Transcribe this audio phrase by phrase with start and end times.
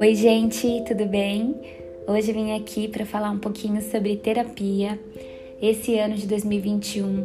[0.00, 1.54] Oi, gente, tudo bem?
[2.06, 4.98] Hoje vim aqui para falar um pouquinho sobre terapia.
[5.62, 7.24] Esse ano de 2021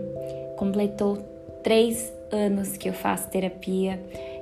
[0.56, 1.18] completou
[1.62, 4.00] três anos que eu faço terapia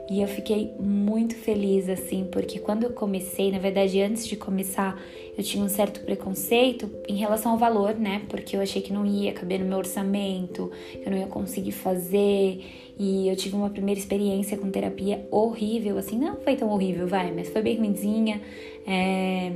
[0.10, 5.00] e eu fiquei muito feliz assim, porque quando eu comecei, na verdade, antes de começar,
[5.38, 8.23] eu tinha um certo preconceito em relação ao valor, né?
[8.27, 11.73] Porque eu achei que não ia caber no meu orçamento, que eu não ia conseguir
[11.73, 12.66] fazer.
[12.98, 17.32] E eu tive uma primeira experiência com terapia horrível, assim, não foi tão horrível, vai,
[17.32, 18.41] mas foi bem ruimzinha.
[18.88, 19.52] É...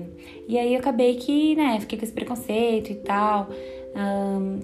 [0.47, 3.49] E aí eu acabei que, né, fiquei com esse preconceito e tal.
[3.95, 4.59] Um,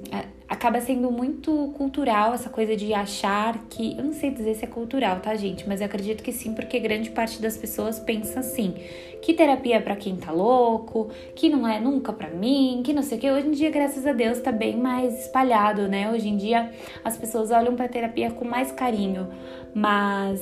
[0.59, 3.97] acaba sendo muito cultural essa coisa de achar que.
[3.97, 5.65] Eu não sei dizer se é cultural, tá, gente?
[5.65, 8.73] Mas eu acredito que sim, porque grande parte das pessoas pensa assim:
[9.21, 13.01] que terapia é pra quem tá louco, que não é nunca pra mim, que não
[13.01, 13.31] sei o que.
[13.31, 16.11] Hoje em dia, graças a Deus, tá bem mais espalhado, né?
[16.11, 16.69] Hoje em dia
[17.05, 19.29] as pessoas olham pra terapia com mais carinho,
[19.73, 20.41] mas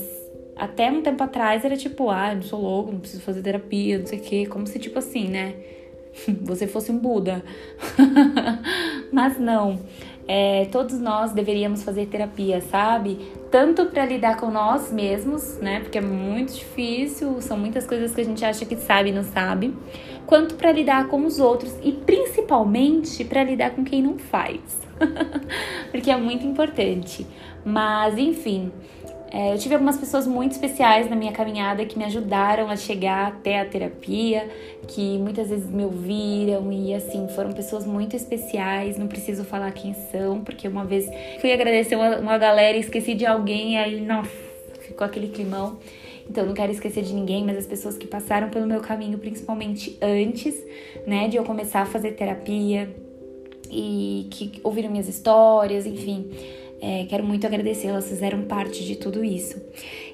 [0.55, 4.07] até um tempo atrás era tipo, ah, não sou louco, não preciso fazer terapia, não
[4.07, 5.53] sei o que, como se tipo assim, né?
[6.41, 7.43] você fosse um Buda.
[9.11, 9.79] Mas não.
[10.27, 13.31] É, todos nós deveríamos fazer terapia, sabe?
[13.49, 15.79] Tanto para lidar com nós mesmos, né?
[15.79, 19.23] Porque é muito difícil, são muitas coisas que a gente acha que sabe e não
[19.23, 19.73] sabe,
[20.25, 24.59] quanto para lidar com os outros e principalmente para lidar com quem não faz.
[25.91, 27.25] Porque é muito importante.
[27.63, 28.71] Mas, enfim,
[29.31, 33.27] é, eu tive algumas pessoas muito especiais na minha caminhada que me ajudaram a chegar
[33.27, 34.49] até a terapia,
[34.87, 39.93] que muitas vezes me ouviram e assim, foram pessoas muito especiais, não preciso falar quem
[39.93, 41.09] são, porque uma vez
[41.41, 44.31] fui agradecer uma, uma galera e esqueci de alguém e aí, nossa,
[44.79, 45.77] ficou aquele climão.
[46.29, 49.97] Então, não quero esquecer de ninguém, mas as pessoas que passaram pelo meu caminho, principalmente
[50.01, 50.55] antes,
[51.05, 52.93] né, de eu começar a fazer terapia
[53.69, 56.29] e que ouviram minhas histórias, enfim.
[56.79, 59.59] É, quero muito agradecer, elas fizeram parte de tudo isso.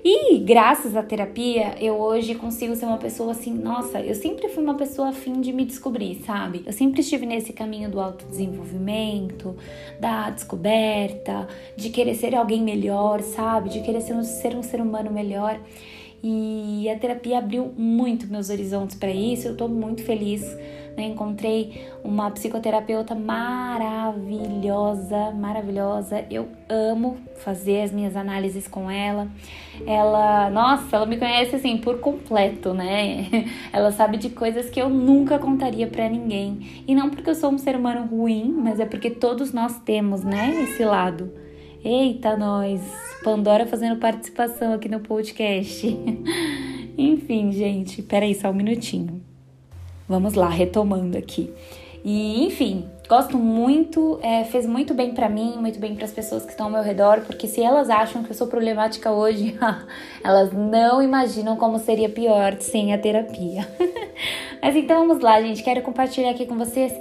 [0.03, 4.64] E graças à terapia, eu hoje consigo ser uma pessoa assim, nossa, eu sempre fui
[4.64, 6.64] uma pessoa afim de me descobrir, sabe?
[6.66, 9.55] Eu sempre estive nesse caminho do autodesenvolvimento,
[9.99, 13.70] da descoberta, de querer ser alguém melhor, sabe?
[13.70, 15.59] De querer ser um ser, um ser humano melhor.
[16.26, 19.49] E a terapia abriu muito meus horizontes para isso.
[19.49, 20.42] Eu tô muito feliz
[20.95, 21.05] né?
[21.05, 26.26] Encontrei uma psicoterapeuta maravilhosa, maravilhosa.
[26.30, 29.27] Eu amo fazer as minhas análises com ela.
[29.86, 33.27] Ela, nossa, ela me conhece assim por completo, né?
[33.73, 36.83] Ela sabe de coisas que eu nunca contaria para ninguém.
[36.87, 40.23] E não porque eu sou um ser humano ruim, mas é porque todos nós temos,
[40.23, 41.32] né, esse lado.
[41.83, 42.82] Eita, nós!
[43.23, 45.87] Pandora fazendo participação aqui no podcast.
[46.98, 49.33] Enfim, gente, peraí só um minutinho.
[50.14, 51.52] Vamos lá, retomando aqui.
[52.06, 56.44] E enfim, gosto muito, é, fez muito bem para mim, muito bem para as pessoas
[56.44, 59.58] que estão ao meu redor, porque se elas acham que eu sou problemática hoje,
[60.24, 63.68] elas não imaginam como seria pior sem a terapia.
[64.62, 65.64] Mas então vamos lá, gente.
[65.64, 66.94] Quero compartilhar aqui com vocês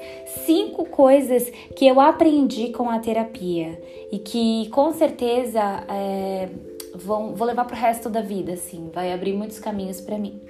[0.47, 3.79] cinco coisas que eu aprendi com a terapia
[4.11, 6.49] e que com certeza é,
[6.95, 10.41] vão, vou levar pro resto da vida, assim, vai abrir muitos caminhos para mim.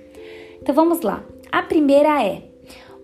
[0.62, 1.24] Então vamos lá.
[1.50, 2.51] A primeira é: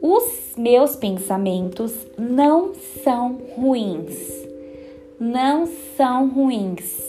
[0.00, 2.72] os meus pensamentos não
[3.02, 4.46] são ruins.
[5.18, 5.66] Não
[5.96, 7.08] são ruins.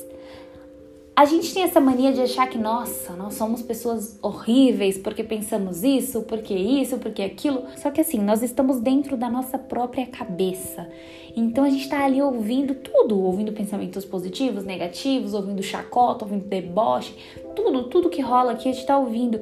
[1.15, 5.83] A gente tem essa mania de achar que, nossa, nós somos pessoas horríveis porque pensamos
[5.83, 7.63] isso, porque isso, porque aquilo.
[7.75, 10.89] Só que assim, nós estamos dentro da nossa própria cabeça.
[11.35, 17.13] Então a gente está ali ouvindo tudo, ouvindo pensamentos positivos, negativos, ouvindo chacota, ouvindo deboche,
[17.55, 19.41] tudo, tudo que rola aqui a gente está ouvindo.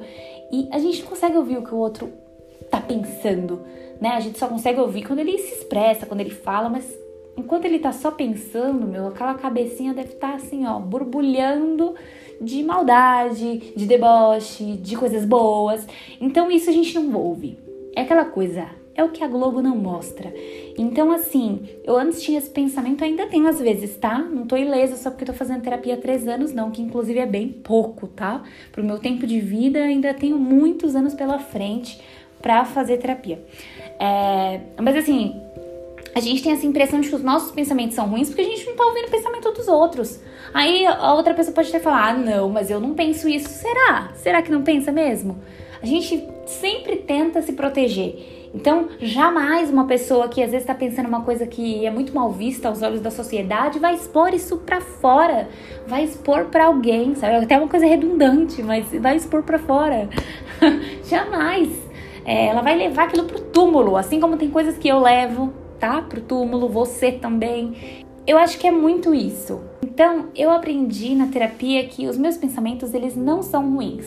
[0.50, 2.12] E a gente não consegue ouvir o que o outro
[2.70, 3.60] tá pensando,
[4.00, 4.10] né?
[4.10, 6.98] A gente só consegue ouvir quando ele se expressa, quando ele fala, mas
[7.36, 11.94] enquanto ele tá só pensando, meu, aquela cabecinha deve estar tá assim, ó, borbulhando
[12.40, 15.86] de maldade, de deboche, de coisas boas.
[16.20, 17.58] Então isso a gente não ouve.
[17.94, 20.32] É aquela coisa, é o que a Globo não mostra.
[20.76, 24.18] Então, assim, eu antes tinha esse pensamento, ainda tenho às vezes, tá?
[24.18, 27.26] Não tô ilesa só porque tô fazendo terapia há três anos, não, que inclusive é
[27.26, 28.42] bem pouco, tá?
[28.72, 32.00] Pro meu tempo de vida, ainda tenho muitos anos pela frente
[32.40, 33.42] para fazer terapia.
[33.98, 35.40] É, mas assim,
[36.14, 38.66] a gente tem essa impressão de que os nossos pensamentos são ruins porque a gente
[38.66, 40.20] não tá ouvindo o pensamento dos outros.
[40.52, 43.48] Aí a outra pessoa pode até falar: ah, não, mas eu não penso isso.
[43.48, 44.10] Será?
[44.14, 45.38] Será que não pensa mesmo?
[45.80, 48.38] A gente sempre tenta se proteger.
[48.54, 52.32] Então, jamais uma pessoa que às vezes está pensando uma coisa que é muito mal
[52.32, 55.48] vista aos olhos da sociedade vai expor isso para fora,
[55.86, 57.36] vai expor para alguém, sabe?
[57.36, 60.08] Até uma coisa redundante, mas vai expor para fora.
[61.04, 61.87] jamais.
[62.28, 66.02] É, ela vai levar aquilo pro túmulo, assim como tem coisas que eu levo, tá?
[66.02, 68.04] Pro túmulo, você também.
[68.26, 69.62] Eu acho que é muito isso.
[69.82, 74.04] Então, eu aprendi na terapia que os meus pensamentos, eles não são ruins.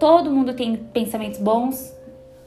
[0.00, 1.94] Todo mundo tem pensamentos bons,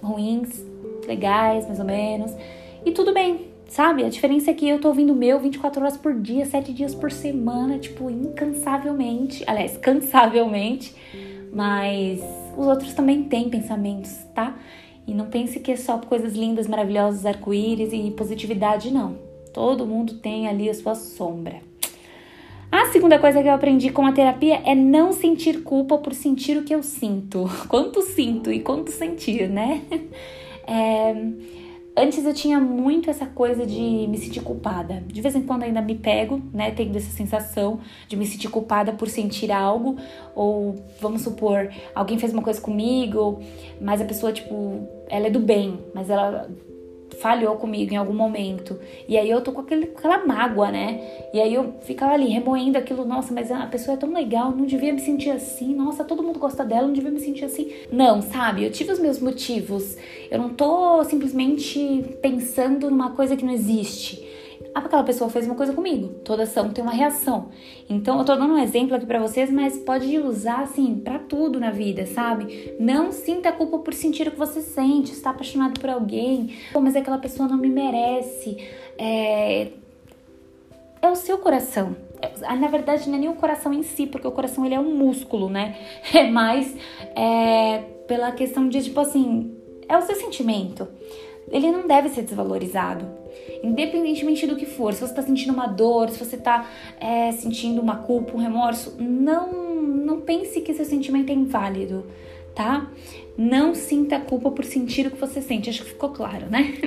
[0.02, 0.66] ruins,
[1.06, 2.36] legais, mais ou menos.
[2.84, 4.04] E tudo bem, sabe?
[4.04, 6.96] A diferença é que eu tô ouvindo o meu 24 horas por dia, 7 dias
[6.96, 9.44] por semana, tipo, incansavelmente.
[9.46, 10.96] Aliás, cansavelmente.
[11.54, 12.20] Mas
[12.58, 14.56] os outros também têm pensamentos, tá?
[15.08, 19.18] E não pense que é só coisas lindas, maravilhosas, arco-íris e positividade, não.
[19.54, 21.62] Todo mundo tem ali a sua sombra.
[22.72, 26.58] A segunda coisa que eu aprendi com a terapia é não sentir culpa por sentir
[26.58, 27.50] o que eu sinto.
[27.68, 29.82] Quanto sinto e quanto sentir, né?
[30.64, 31.14] É,
[31.96, 35.04] antes eu tinha muito essa coisa de me sentir culpada.
[35.08, 38.94] De vez em quando ainda me pego, né, tendo essa sensação de me sentir culpada
[38.94, 39.98] por sentir algo,
[40.36, 43.40] ou vamos supor, alguém fez uma coisa comigo,
[43.80, 46.50] mas a pessoa tipo, ela é do bem, mas ela
[47.18, 48.80] falhou comigo em algum momento.
[49.08, 51.02] E aí eu tô com aquele, aquela mágoa, né?
[51.34, 54.66] E aí eu ficava ali remoendo aquilo, nossa, mas a pessoa é tão legal, não
[54.66, 57.72] devia me sentir assim, nossa, todo mundo gosta dela, não devia me sentir assim.
[57.92, 58.64] Não, sabe?
[58.64, 59.98] Eu tive os meus motivos.
[60.30, 64.31] Eu não tô simplesmente pensando numa coisa que não existe
[64.74, 66.10] aquela pessoa fez uma coisa comigo.
[66.24, 67.50] Toda ação tem uma reação.
[67.90, 71.60] Então, eu tô dando um exemplo aqui para vocês, mas pode usar assim para tudo
[71.60, 72.76] na vida, sabe?
[72.80, 76.96] Não sinta culpa por sentir o que você sente, está apaixonado por alguém, Pô, mas
[76.96, 78.58] aquela pessoa não me merece.
[78.98, 79.70] É,
[81.02, 81.96] é o seu coração.
[82.22, 84.80] É, na verdade, não é nem o coração em si, porque o coração ele é
[84.80, 85.76] um músculo, né?
[86.14, 86.76] É mais
[87.16, 89.56] é, pela questão de, tipo assim,
[89.88, 90.88] é o seu sentimento.
[91.52, 93.22] Ele não deve ser desvalorizado
[93.64, 96.70] independentemente do que for, se você está sentindo uma dor, se você está
[97.00, 102.06] é, sentindo uma culpa, um remorso, não, não pense que seu sentimento é inválido,
[102.56, 102.90] tá?
[103.38, 106.74] Não sinta culpa por sentir o que você sente, acho que ficou claro, né?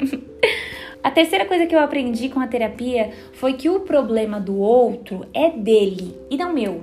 [1.02, 5.26] A terceira coisa que eu aprendi com a terapia foi que o problema do outro
[5.34, 6.82] é dele e não meu.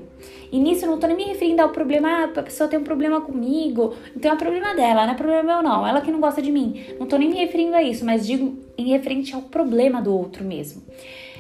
[0.51, 2.83] E nisso eu não tô nem me referindo ao problema, ah, a pessoa tem um
[2.83, 6.41] problema comigo, então é problema dela, não é problema meu não, ela que não gosta
[6.41, 6.83] de mim.
[6.99, 10.43] Não tô nem me referindo a isso, mas digo em referente ao problema do outro
[10.43, 10.83] mesmo.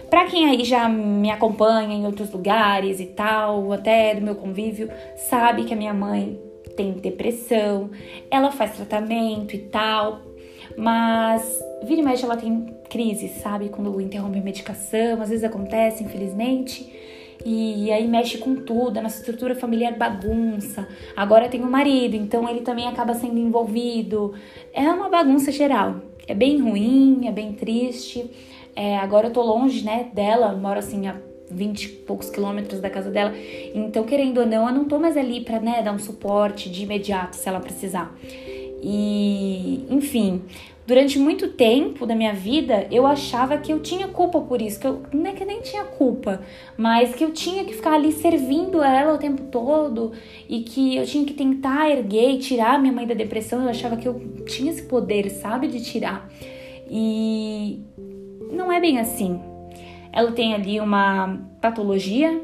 [0.09, 4.89] Para quem aí já me acompanha em outros lugares e tal, até do meu convívio,
[5.15, 6.39] sabe que a minha mãe
[6.75, 7.89] tem depressão,
[8.29, 10.21] ela faz tratamento e tal,
[10.77, 13.69] mas vira e mexe ela tem crise, sabe?
[13.69, 16.91] Quando interrompe a medicação, às vezes acontece, infelizmente
[17.45, 20.87] e aí mexe com tudo, a nossa estrutura familiar bagunça.
[21.15, 24.33] Agora tem o marido, então ele também acaba sendo envolvido.
[24.73, 26.01] É uma bagunça geral.
[26.27, 28.29] É bem ruim, é bem triste.
[28.75, 31.15] É, agora eu tô longe, né, dela, moro assim a
[31.49, 33.33] 20 e poucos quilômetros da casa dela.
[33.75, 36.83] Então, querendo ou não, eu não tô mais ali pra, né, dar um suporte de
[36.83, 38.15] imediato se ela precisar.
[38.81, 40.41] E, enfim,
[40.91, 44.85] durante muito tempo da minha vida, eu achava que eu tinha culpa por isso, que
[44.85, 46.41] eu não é que nem tinha culpa,
[46.75, 50.11] mas que eu tinha que ficar ali servindo ela o tempo todo
[50.49, 53.63] e que eu tinha que tentar erguer e tirar minha mãe da depressão.
[53.63, 56.29] Eu achava que eu tinha esse poder, sabe, de tirar.
[56.89, 57.79] E
[58.51, 59.39] não é bem assim.
[60.11, 62.37] Ela tem ali uma patologia,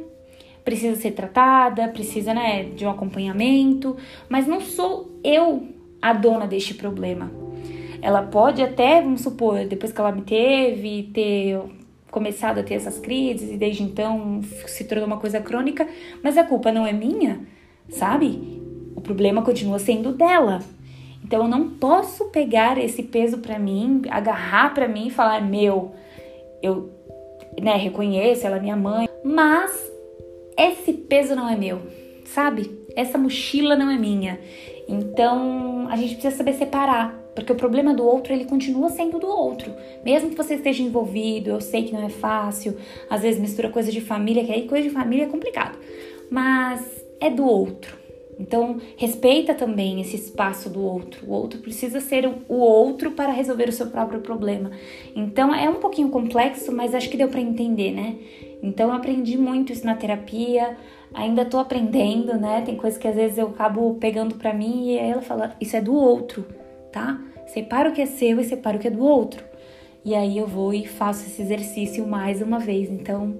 [0.63, 3.97] precisa ser tratada, precisa, né, de um acompanhamento,
[4.29, 5.67] mas não sou eu
[6.01, 7.46] a dona deste problema.
[8.07, 11.59] Ela pode até, vamos supor, depois que ela me teve, ter
[12.09, 15.85] começado a ter essas crises e desde então se tornou uma coisa crônica,
[16.23, 17.41] mas a culpa não é minha,
[17.89, 18.61] sabe?
[18.95, 20.59] O problema continua sendo dela.
[21.21, 25.91] Então eu não posso pegar esse peso para mim, agarrar para mim e falar meu,
[26.63, 26.89] eu,
[27.61, 29.91] né, reconheço ela é minha mãe, mas
[30.57, 31.81] esse peso não é meu,
[32.23, 32.71] sabe?
[32.95, 34.39] Essa mochila não é minha.
[34.87, 39.27] Então a gente precisa saber separar, porque o problema do outro ele continua sendo do
[39.27, 39.71] outro,
[40.03, 41.51] mesmo que você esteja envolvido.
[41.51, 42.75] Eu sei que não é fácil,
[43.07, 45.77] às vezes mistura coisa de família, que aí coisa de família é complicado,
[46.31, 47.95] mas é do outro.
[48.39, 51.27] Então, respeita também esse espaço do outro.
[51.27, 54.71] O outro precisa ser o outro para resolver o seu próprio problema.
[55.15, 58.15] Então, é um pouquinho complexo, mas acho que deu para entender, né?
[58.63, 60.75] Então, eu aprendi muito isso na terapia,
[61.13, 62.61] ainda tô aprendendo, né?
[62.61, 65.81] Tem coisas que às vezes eu acabo pegando para mim e ela fala: Isso é
[65.81, 66.45] do outro,
[66.91, 67.19] tá?
[67.47, 69.43] Separa o que é seu e separa o que é do outro.
[70.05, 72.89] E aí eu vou e faço esse exercício mais uma vez.
[72.89, 73.37] Então,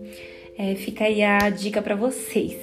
[0.57, 2.57] é, fica aí a dica para vocês.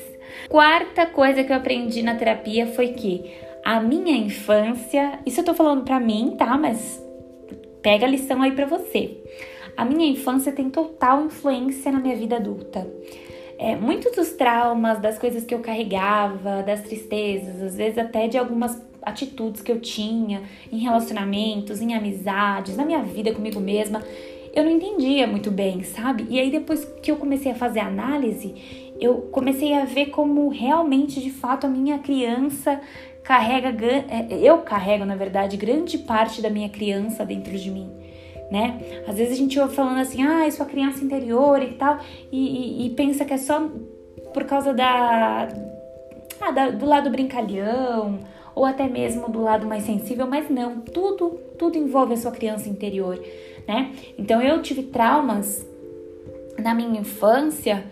[0.48, 3.32] Quarta coisa que eu aprendi na terapia foi que
[3.64, 6.56] a minha infância, isso eu tô falando pra mim, tá?
[6.56, 7.02] Mas
[7.82, 9.22] pega a lição aí pra você.
[9.76, 12.86] A minha infância tem total influência na minha vida adulta.
[13.58, 18.36] É, muitos dos traumas, das coisas que eu carregava, das tristezas, às vezes até de
[18.36, 24.02] algumas atitudes que eu tinha em relacionamentos, em amizades, na minha vida comigo mesma,
[24.54, 26.26] eu não entendia muito bem, sabe?
[26.30, 28.54] E aí depois que eu comecei a fazer análise,
[29.00, 32.80] eu comecei a ver como realmente, de fato, a minha criança
[33.24, 33.70] carrega,
[34.08, 37.90] é, eu carrego, na verdade, grande parte da minha criança dentro de mim.
[38.50, 39.02] Né?
[39.08, 41.98] Às vezes a gente ouve falando assim, ah, sua criança interior e tal,
[42.30, 43.68] e, e, e pensa que é só
[44.32, 45.48] por causa da,
[46.40, 48.20] ah, da, do lado brincalhão,
[48.54, 52.68] ou até mesmo do lado mais sensível, mas não, tudo, tudo envolve a sua criança
[52.68, 53.18] interior,
[53.66, 53.92] né?
[54.16, 55.66] Então eu tive traumas
[56.58, 57.84] na minha infância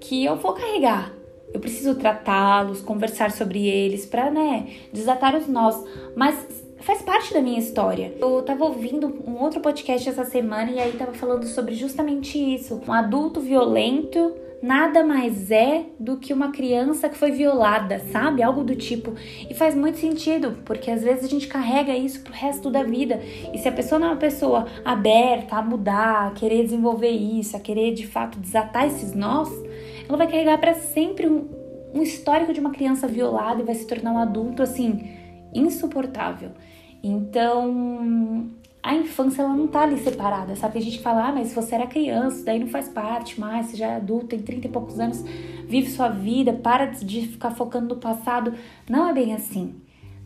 [0.00, 1.14] que eu vou carregar.
[1.52, 5.82] Eu preciso tratá-los, conversar sobre eles para, né, desatar os nós,
[6.14, 8.14] mas faz parte da minha história.
[8.20, 12.80] Eu tava ouvindo um outro podcast essa semana e aí tava falando sobre justamente isso.
[12.86, 18.42] Um adulto violento nada mais é do que uma criança que foi violada, sabe?
[18.42, 19.14] Algo do tipo.
[19.48, 23.20] E faz muito sentido, porque às vezes a gente carrega isso pro resto da vida.
[23.52, 27.56] E se a pessoa não é uma pessoa aberta a mudar, a querer desenvolver isso,
[27.56, 29.48] a querer de fato desatar esses nós,
[30.08, 31.48] ela vai carregar para sempre um,
[31.94, 35.16] um histórico de uma criança violada e vai se tornar um adulto assim
[35.54, 36.50] insuportável.
[37.02, 38.50] Então,
[38.82, 40.74] a infância ela não tá ali separada, sabe?
[40.74, 43.76] Tem gente que fala, ah, mas você era criança, daí não faz parte mais, você
[43.76, 45.22] já é adulto, tem 30 e poucos anos,
[45.66, 48.54] vive sua vida, para de ficar focando no passado.
[48.88, 49.74] Não é bem assim.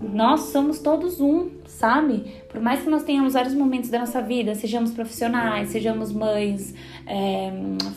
[0.00, 2.42] Nós somos todos um, sabe?
[2.50, 6.74] Por mais que nós tenhamos vários momentos da nossa vida, sejamos profissionais, sejamos mães,
[7.06, 7.52] é,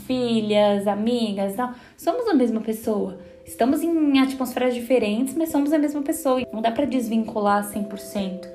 [0.05, 3.17] filhas, amigas, não, somos a mesma pessoa.
[3.43, 6.41] Estamos em atmosferas diferentes, mas somos a mesma pessoa.
[6.53, 8.54] Não dá para desvincular 100%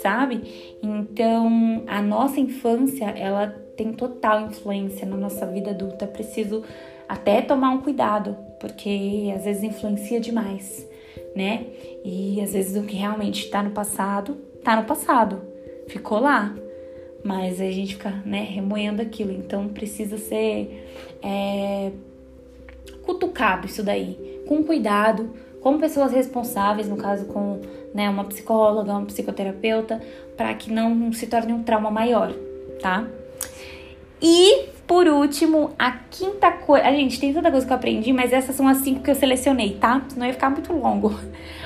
[0.00, 0.78] sabe?
[0.82, 6.06] Então, a nossa infância, ela tem total influência na nossa vida adulta.
[6.06, 6.62] Preciso
[7.08, 10.88] até tomar um cuidado, porque às vezes influencia demais,
[11.34, 11.66] né?
[12.04, 14.34] E às vezes o que realmente tá no passado,
[14.64, 15.42] tá no passado,
[15.88, 16.54] ficou lá.
[17.24, 19.32] Mas a gente fica, né, remoendo aquilo.
[19.32, 20.86] Então precisa ser
[21.22, 21.90] é,
[23.02, 27.60] cutucado isso daí, com cuidado, com pessoas responsáveis, no caso com
[27.94, 30.00] né, uma psicóloga, uma psicoterapeuta,
[30.36, 32.32] para que não se torne um trauma maior,
[32.80, 33.06] tá?
[34.20, 36.86] E por último, a quinta coisa.
[36.86, 39.16] A gente tem tanta coisa que eu aprendi, mas essas são as cinco que eu
[39.16, 40.00] selecionei, tá?
[40.08, 41.18] Senão ia ficar muito longo.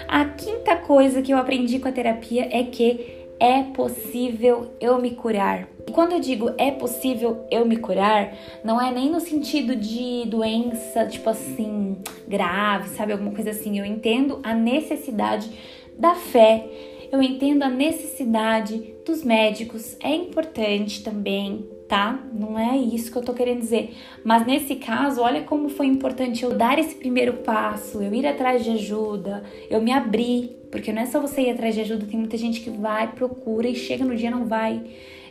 [0.09, 5.12] A quinta coisa que eu aprendi com a terapia é que é possível eu me
[5.12, 5.66] curar.
[5.88, 10.26] E quando eu digo é possível eu me curar, não é nem no sentido de
[10.26, 11.97] doença, tipo assim,
[12.28, 13.12] grave, sabe?
[13.12, 13.78] Alguma coisa assim.
[13.78, 15.50] Eu entendo a necessidade
[15.99, 16.68] da fé.
[17.11, 22.25] Eu entendo a necessidade dos médicos, é importante também, tá?
[22.32, 23.97] Não é isso que eu tô querendo dizer.
[24.25, 28.62] Mas nesse caso, olha como foi importante eu dar esse primeiro passo, eu ir atrás
[28.62, 32.16] de ajuda, eu me abrir, porque não é só você ir atrás de ajuda, tem
[32.16, 34.80] muita gente que vai, procura e chega no dia não vai.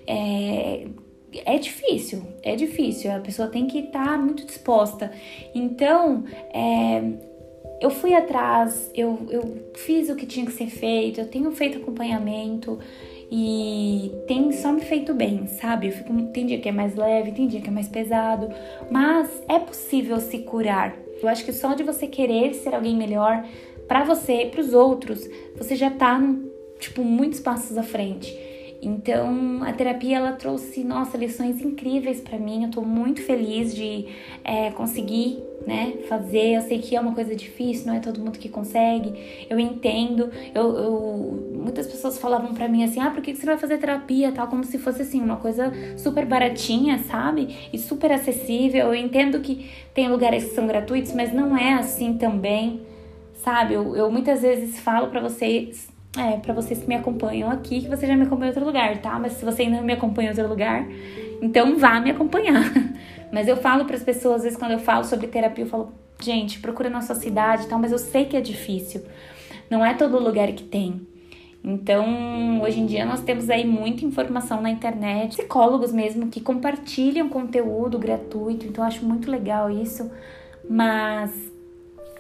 [0.06, 0.86] É,
[1.46, 3.10] é difícil, é difícil.
[3.10, 5.14] A pessoa tem que estar tá muito disposta.
[5.56, 7.02] Então, é,
[7.80, 11.78] eu fui atrás, eu, eu fiz o que tinha que ser feito, eu tenho feito
[11.78, 12.78] acompanhamento
[13.32, 15.88] e tem só me feito bem, sabe?
[15.88, 18.50] Eu fico, tem dia que é mais leve, tem dia que é mais pesado,
[18.90, 20.96] mas é possível se curar.
[21.22, 23.46] Eu acho que só de você querer ser alguém melhor
[23.88, 26.20] para você e para os outros, você já tá
[26.80, 28.49] tipo muitos passos à frente.
[28.82, 32.64] Então, a terapia ela trouxe, nossa, lições incríveis para mim.
[32.64, 34.06] Eu tô muito feliz de
[34.44, 36.56] é, conseguir, né, fazer.
[36.56, 39.46] Eu sei que é uma coisa difícil, não é todo mundo que consegue.
[39.50, 40.30] Eu entendo.
[40.56, 44.32] Eu, eu muitas pessoas falavam para mim assim: ah, por que você vai fazer terapia?
[44.32, 47.70] Tal, como se fosse assim, uma coisa super baratinha, sabe?
[47.74, 48.88] E super acessível.
[48.88, 52.82] Eu entendo que tem lugares que são gratuitos, mas não é assim também,
[53.34, 53.74] sabe?
[53.74, 57.88] Eu, eu muitas vezes falo para vocês é, para vocês que me acompanham aqui, que
[57.88, 59.20] você já me acompanha em outro lugar, tá?
[59.20, 60.88] Mas se você ainda não me acompanha em outro lugar,
[61.42, 62.64] então vá me acompanhar.
[63.32, 65.94] Mas eu falo para as pessoas, às vezes quando eu falo sobre terapia, eu falo,
[66.20, 69.04] gente, procura na sua cidade e tal, mas eu sei que é difícil.
[69.70, 71.08] Não é todo lugar que tem.
[71.64, 77.30] Então, hoje em dia nós temos aí muita informação na internet, psicólogos mesmo que compartilham
[77.30, 80.10] conteúdo gratuito, então eu acho muito legal isso.
[80.68, 81.49] Mas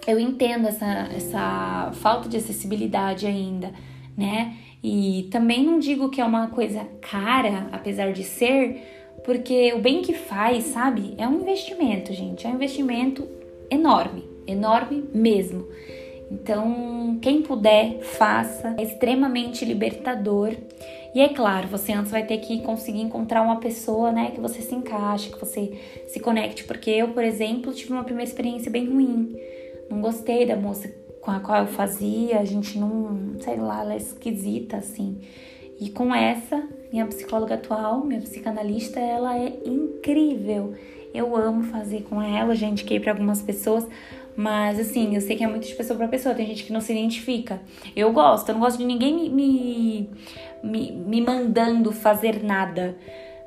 [0.08, 3.72] eu entendo essa, essa falta de acessibilidade ainda,
[4.18, 4.56] né?
[4.84, 8.82] E também não digo que é uma coisa cara, apesar de ser,
[9.24, 11.13] porque o bem que faz, sabe?
[11.18, 12.48] É um investimento, gente.
[12.48, 13.27] É um investimento
[13.70, 15.68] enorme, enorme mesmo.
[16.32, 18.75] Então, quem puder, faça.
[18.77, 20.56] É extremamente libertador.
[21.13, 24.62] E é claro, você antes vai ter que conseguir encontrar uma pessoa, né, que você
[24.62, 25.74] se encaixe, que você
[26.08, 29.36] se conecte, porque eu, por exemplo, tive uma primeira experiência bem ruim
[29.89, 30.89] não gostei da moça
[31.22, 35.19] com a qual eu fazia, a gente não, sei lá, ela é esquisita assim.
[35.79, 40.74] E com essa, minha psicóloga atual, minha psicanalista, ela é incrível.
[41.13, 43.88] Eu amo fazer com ela, já indiquei para algumas pessoas,
[44.36, 46.81] mas assim, eu sei que é muito de pessoa para pessoa, tem gente que não
[46.81, 47.62] se identifica.
[47.96, 50.10] Eu gosto, eu não gosto de ninguém me,
[50.63, 52.96] me, me mandando fazer nada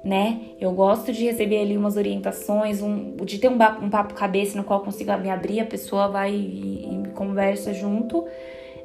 [0.05, 0.41] né?
[0.61, 4.65] Eu gosto de receber ali umas orientações, um, de ter um, um papo cabeça no
[4.65, 8.27] qual eu consiga me abrir, a pessoa vai e, e conversa junto.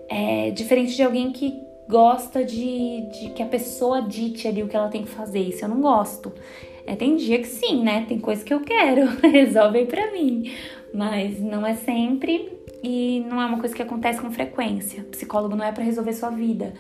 [0.08, 1.60] É diferente de alguém que
[1.90, 5.40] gosta de, de que a pessoa dite ali o que ela tem que fazer.
[5.40, 6.34] Isso eu não gosto.
[6.86, 8.06] É, tem dia que sim, né?
[8.08, 10.52] Tem coisa que eu quero, resolvem pra mim.
[10.94, 12.52] Mas não é sempre
[12.84, 15.02] e não é uma coisa que acontece com frequência.
[15.02, 16.74] O psicólogo não é para resolver sua vida.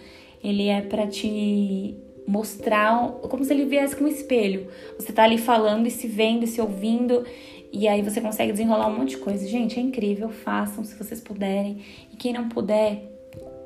[0.43, 4.67] Ele é para te mostrar como se ele viesse com um espelho.
[4.99, 7.23] Você tá ali falando e se vendo e se ouvindo
[7.71, 9.47] e aí você consegue desenrolar um monte de coisa.
[9.47, 11.83] Gente, é incrível, façam se vocês puderem.
[12.11, 13.03] E quem não puder,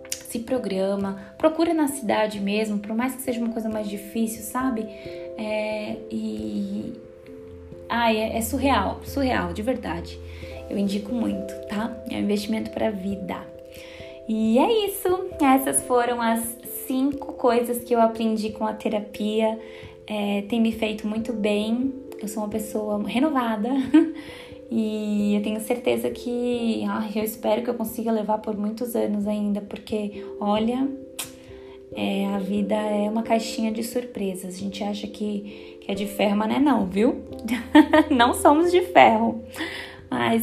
[0.10, 4.82] se programa, procura na cidade mesmo, por mais que seja uma coisa mais difícil, sabe?
[5.38, 6.94] É, e.
[7.88, 10.18] Ai, é, é surreal, surreal, de verdade.
[10.70, 11.96] Eu indico muito, tá?
[12.10, 13.38] É um investimento para vida.
[14.28, 15.26] E é isso.
[15.42, 16.58] Essas foram as
[16.92, 19.58] cinco coisas que eu aprendi com a terapia.
[20.06, 21.94] É, tem me feito muito bem.
[22.22, 23.70] Eu sou uma pessoa renovada
[24.70, 29.26] e eu tenho certeza que ai, eu espero que eu consiga levar por muitos anos
[29.26, 30.88] ainda, porque olha,
[31.96, 34.56] é, a vida é uma caixinha de surpresas.
[34.56, 37.24] A gente acha que, que é de ferro, mas não é não, viu?
[38.12, 39.42] não somos de ferro.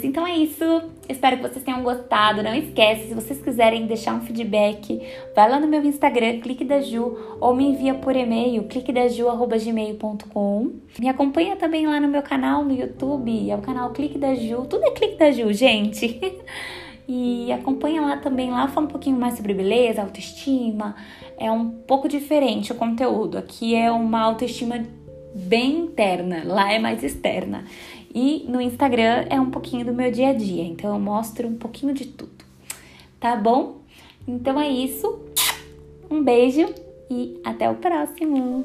[0.09, 0.65] Então é isso.
[1.09, 2.43] Espero que vocês tenham gostado.
[2.43, 5.01] Não esquece, se vocês quiserem deixar um feedback,
[5.35, 10.73] vai lá no meu Instagram, clique da Ju, ou me envia por e-mail, cliquedaju@gmail.com.
[10.99, 14.67] Me acompanha também lá no meu canal no YouTube, é o canal Clique da Ju.
[14.67, 16.19] Tudo é Clique da Ju, gente.
[17.11, 20.95] E acompanha lá também, lá fala um pouquinho mais sobre beleza, autoestima.
[21.39, 23.39] É um pouco diferente o conteúdo.
[23.39, 24.85] Aqui é uma autoestima
[25.35, 27.65] bem interna, lá é mais externa.
[28.15, 31.57] E no Instagram é um pouquinho do meu dia a dia, então eu mostro um
[31.57, 32.45] pouquinho de tudo.
[33.21, 33.79] Tá bom?
[34.27, 35.21] Então é isso.
[36.11, 36.67] Um beijo
[37.11, 38.65] e até o próximo.